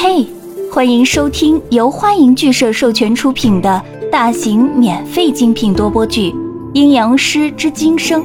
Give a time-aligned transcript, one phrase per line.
[0.00, 0.24] 嘿，
[0.72, 6.30] 欢迎收听由欢迎剧社授权出品的大型免费精品多播剧
[6.72, 8.22] 《阴阳师之今生》，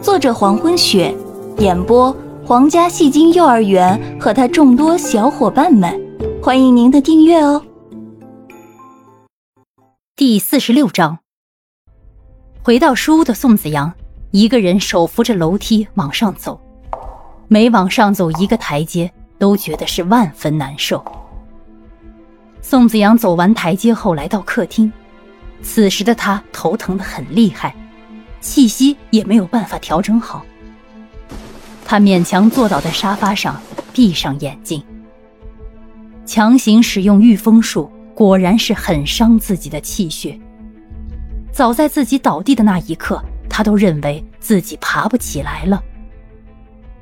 [0.00, 1.14] 作者黄昏雪，
[1.58, 5.94] 演播皇家戏精幼儿园和他众多小伙伴们，
[6.42, 7.62] 欢迎您的订阅哦。
[10.16, 11.18] 第四十六章，
[12.62, 13.92] 回到书屋的宋子阳，
[14.30, 16.58] 一个人手扶着楼梯往上走，
[17.46, 19.12] 每往上走一个台阶。
[19.40, 21.02] 都觉得是万分难受。
[22.60, 24.92] 宋子阳走完台阶后来到客厅，
[25.62, 27.74] 此时的他头疼的很厉害，
[28.40, 30.44] 气息也没有办法调整好。
[31.86, 33.58] 他勉强坐倒在沙发上，
[33.94, 34.80] 闭上眼睛。
[36.26, 40.38] 强行使用御风术，果然是很伤自己的气血。
[41.50, 45.82] 早在自己倒地的那一刻，他都认为自己爬不起来了。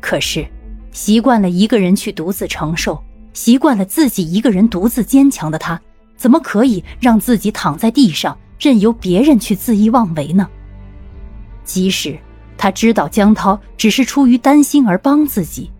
[0.00, 0.46] 可是。
[0.92, 5.80] 习惯了一个人去独自承受，习惯了自己一个人独自坚强的他，
[6.16, 10.48] 怎么可以让自己躺在地上，任由别人去恣意妄为呢？
[11.64, 12.18] 即使
[12.58, 15.70] 他知道江涛只是出于担心而帮自己，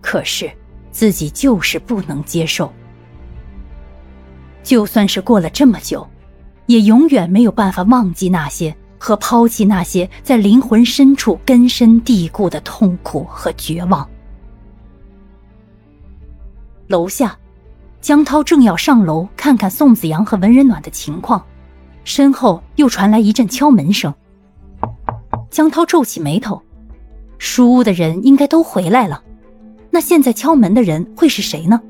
[0.00, 0.50] 可是
[0.90, 2.70] 自己就是不能接受。
[4.62, 6.06] 就算是过了这么久，
[6.66, 14.08] 也永远没有办法忘记那些和抛弃那些在灵魂深处根深蒂固的痛苦和绝望。
[16.92, 17.34] 楼下，
[18.02, 21.42] 江涛正要上楼看看宋子阳和文人暖的情况，
[22.04, 24.12] 身后又传来一阵敲门声。
[25.48, 26.60] 江涛皱起眉头，
[27.38, 29.22] 书屋的人应该都回来了，
[29.88, 31.80] 那现在敲门的人会是谁呢？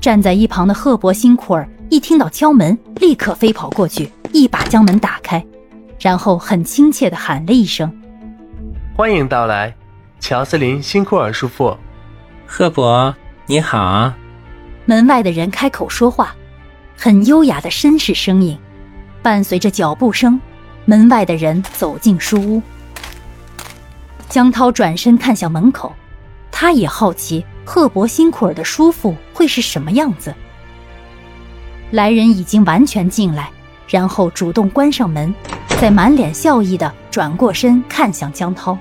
[0.00, 5.44] 站在一旁的赫伯辛库尔一听到敲门，立刻飞跑过去，一把将门打开，
[5.98, 7.92] 然后很亲切地喊了一声
[8.96, 9.74] ：“欢迎到来，
[10.20, 11.76] 乔斯林辛库尔叔父，
[12.46, 13.12] 赫伯。”
[13.46, 14.10] 你好，
[14.86, 16.34] 门外的人开口说话，
[16.96, 18.58] 很优雅的绅士声音，
[19.20, 20.40] 伴随着脚步声，
[20.86, 22.62] 门外的人走进书屋。
[24.30, 25.94] 江涛转身看向门口，
[26.50, 30.34] 他也好奇赫伯辛库尔的叔父会是什么样子。
[31.90, 33.50] 来人已经完全进来，
[33.86, 35.34] 然后主动关上门，
[35.78, 38.78] 再满脸笑意的转过身看向江涛。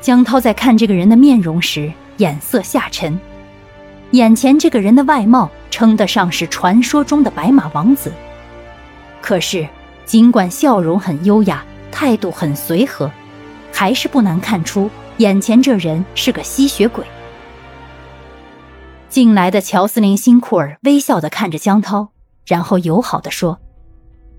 [0.00, 1.92] 江涛在看这个人的面容时。
[2.18, 3.18] 眼色下沉，
[4.12, 8.12] 眼前这个人的外貌称得上是传说中的白马王子。
[9.20, 9.66] 可是，
[10.04, 13.10] 尽管笑容很优雅，态度很随和，
[13.72, 14.88] 还是不难看出
[15.18, 17.04] 眼前这人是个吸血鬼。
[19.08, 22.08] 进来的乔斯林辛库尔微笑的看着江涛，
[22.46, 23.58] 然后友好的说：“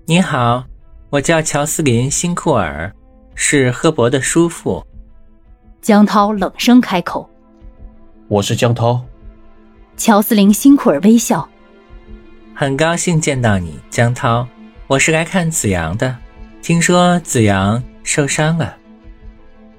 [0.06, 0.64] 你好，
[1.10, 2.92] 我叫乔斯林辛库尔，
[3.34, 4.84] 是赫伯的叔父。”
[5.82, 7.28] 江涛冷声开口。
[8.28, 9.02] 我是江涛，
[9.96, 11.48] 乔斯林辛库尔微笑，
[12.54, 14.46] 很高兴见到你，江涛。
[14.86, 16.14] 我是来看子阳的，
[16.60, 18.76] 听说子阳受伤了。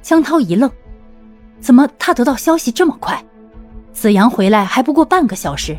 [0.02, 0.68] 江涛一愣，
[1.59, 3.24] 怎么他得到消息这么快？
[3.94, 5.78] 子阳回来还不过半个小时，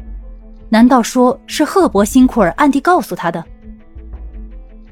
[0.68, 3.44] 难道说是赫伯辛库尔暗地告诉他的？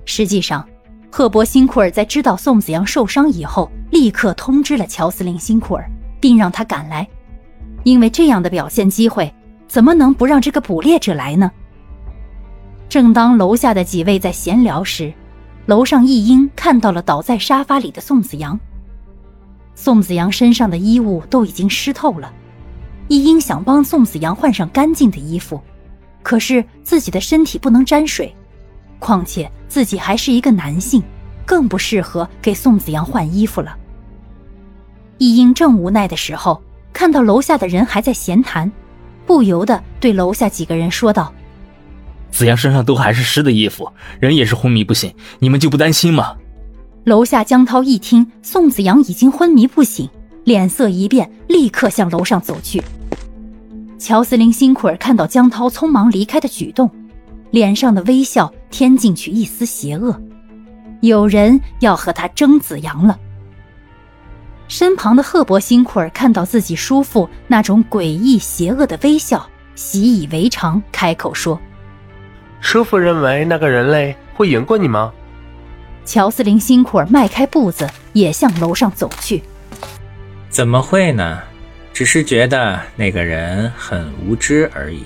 [0.05, 0.69] 实际上，
[1.13, 5.89] 赫伯辛库尔在知道宋子阳受伤以后，立刻通知了乔斯林辛库尔，
[6.21, 7.09] 并让他赶来。
[7.85, 9.33] 因为这样的表现机会，
[9.67, 11.51] 怎么能不让这个捕猎者来呢？
[12.89, 15.13] 正当楼下的几位在闲聊时，
[15.67, 18.59] 楼上一英看到了倒在沙发里的宋子阳。
[19.75, 22.33] 宋子阳身上的衣物都已经湿透了，
[23.09, 25.61] 一英想帮宋子阳换上干净的衣服，
[26.23, 28.35] 可是自己的身体不能沾水，
[28.99, 31.03] 况且自己还是一个男性，
[31.47, 33.77] 更不适合给宋子阳换衣服了。
[35.19, 36.61] 一英正无奈的时候。
[36.99, 38.69] 看到楼下的人还在闲谈，
[39.25, 41.33] 不由得对楼下几个人说道
[42.33, 43.89] ：“子阳身上都还是湿的衣服，
[44.19, 46.35] 人也是昏迷不醒，你们就不担心吗？”
[47.07, 50.11] 楼下江涛一听宋子阳已经昏迷不醒，
[50.43, 52.83] 脸色一变，立刻向楼上走去。
[53.97, 56.91] 乔斯林辛苦尔看到江涛匆忙离开的举动，
[57.53, 60.21] 脸上的微笑添进去一丝邪恶，
[61.01, 63.17] 有人要和他争子阳了。
[64.69, 71.59] 身旁的赫伯辛库尔看到自己叔父那种诡异邪恶的微笑，习以为常，开口说
[72.61, 75.11] ：“叔父认为那个人类会赢过你吗？”
[76.05, 79.43] 乔斯林辛库尔迈开步子，也向楼上走去。
[80.51, 81.41] “怎么会呢？
[81.95, 85.03] 只是觉得那个人很无知而已。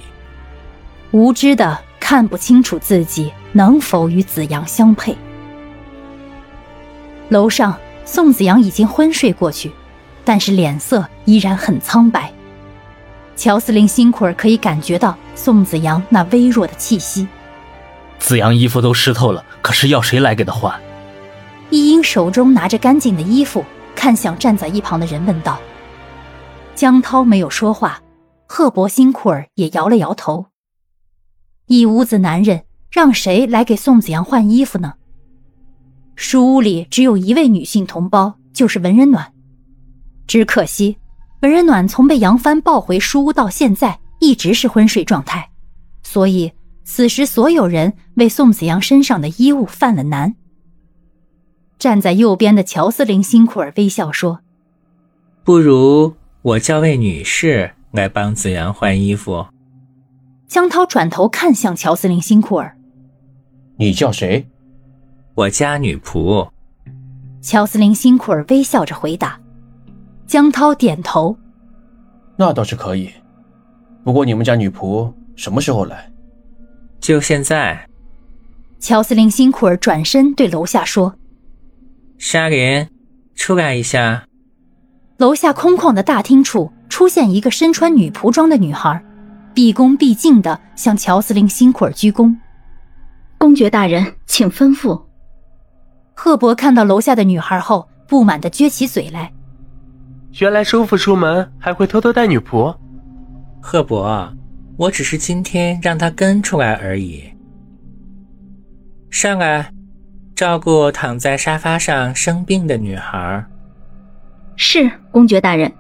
[1.12, 5.16] 无知的看不清楚自己能否与子阳相配。”
[7.30, 7.78] 楼上。
[8.04, 9.72] 宋子阳已经昏睡过去，
[10.24, 12.32] 但是脸色依然很苍白。
[13.34, 17.26] 乔司令辛苦儿可以感觉到宋子阳那微弱的气息。
[18.18, 20.78] 子阳衣服都湿透了，可是要谁来给他换？
[21.70, 23.64] 一英手中拿着干净的衣服，
[23.94, 25.58] 看向站在一旁的人问道。
[26.74, 28.00] 江涛没有说话，
[28.46, 30.46] 赫伯辛库尔也摇了摇头。
[31.66, 34.94] 一屋子男人，让谁来给宋子阳换衣服呢？
[36.14, 39.32] 书屋里只有一位女性同胞，就是文人暖。
[40.26, 40.96] 只可惜，
[41.40, 45.50] 文人暖从被杨帆抱回书屋到现在，一直是昏睡状态，
[46.02, 46.52] 所以
[46.84, 50.34] 此时所有人为宋子阳身上的衣物犯了难。
[51.78, 54.40] 站在右边的乔司令辛库尔微笑说
[55.42, 59.46] ：“不如我叫位女士来帮子阳换衣服。”
[60.46, 62.76] 江涛转头看向乔司令辛库尔
[63.78, 64.46] ：“你叫谁？”
[65.34, 66.46] 我家女仆，
[67.40, 69.40] 乔斯林辛库尔微笑着回答。
[70.26, 71.34] 江涛点头
[72.36, 73.10] ：“那倒是可以，
[74.04, 76.10] 不过你们家女仆什么时候来？”
[77.00, 77.88] 就现在。
[78.78, 81.14] 乔斯林辛库尔转身对楼下说
[82.18, 82.86] ：“沙林，
[83.34, 84.26] 出来一下。”
[85.16, 89.02] 楼下空旷的大厅处出现一个身穿女仆装的女孩，
[89.54, 92.36] 毕恭毕敬地向乔斯林辛库尔鞠躬
[93.38, 95.00] ：“公爵大人，请吩咐。”
[96.24, 99.32] 赫伯看到楼下的女孩后，不满的撅起嘴来。
[100.38, 102.72] 原来叔父出门还会偷偷带女仆。
[103.60, 104.32] 赫伯，
[104.76, 107.24] 我只是今天让他跟出来而已。
[109.10, 109.72] 上来，
[110.36, 113.44] 照顾躺在沙发上生病的女孩。
[114.54, 115.72] 是，公爵大人。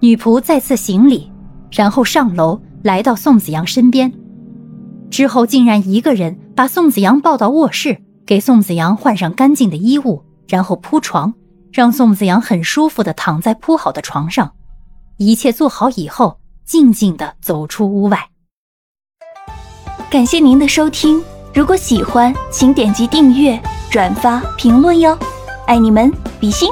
[0.00, 1.32] 女仆再次行礼，
[1.70, 4.12] 然后上楼来到宋子阳身边，
[5.08, 8.02] 之后竟然一个人把宋子阳抱到卧室。
[8.26, 11.32] 给宋子阳换上干净的衣物，然后铺床，
[11.72, 14.52] 让宋子阳很舒服的躺在铺好的床上。
[15.16, 18.28] 一切做好以后，静静的走出屋外。
[20.10, 21.22] 感谢您的收听，
[21.54, 25.16] 如果喜欢，请点击订阅、转发、评论哟，
[25.68, 26.68] 爱你们，比心。